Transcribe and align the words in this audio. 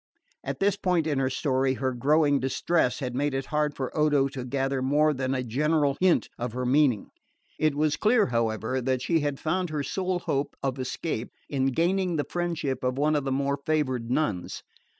At 0.43 0.59
this 0.59 0.77
point 0.77 1.05
in 1.05 1.19
her 1.19 1.29
story 1.29 1.75
her 1.75 1.93
growing 1.93 2.39
distress 2.39 3.01
had 3.01 3.13
made 3.13 3.35
it 3.35 3.45
hard 3.53 3.75
for 3.75 3.95
Odo 3.95 4.27
to 4.29 4.43
gather 4.45 4.81
more 4.81 5.13
than 5.13 5.35
a 5.35 5.43
general 5.43 5.95
hint 5.99 6.27
of 6.39 6.53
her 6.53 6.65
meaning. 6.65 7.11
It 7.59 7.75
was 7.75 7.97
clear, 7.97 8.25
however, 8.25 8.81
that 8.81 9.03
she 9.03 9.19
had 9.19 9.39
found 9.39 9.69
her 9.69 9.83
sole 9.83 10.17
hope 10.17 10.55
of 10.63 10.79
escape 10.79 11.29
lay 11.51 11.57
in 11.57 11.65
gaining 11.67 12.15
the 12.15 12.25
friendship 12.27 12.83
of 12.83 12.97
one 12.97 13.15
of 13.15 13.25
the 13.25 13.31
more 13.31 13.59
favoured 13.63 14.09
nuns. 14.09 14.63